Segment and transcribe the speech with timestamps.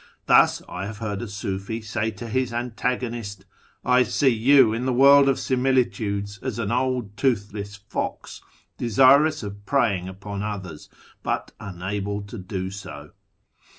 [0.25, 3.45] Thus I have heard a Sufi say to his antagonist,"
[3.95, 8.41] I see you in the World of Similitudes as an old toothless fox,
[8.79, 10.89] desirous of preying upon others,
[11.21, 13.11] but unable to do so."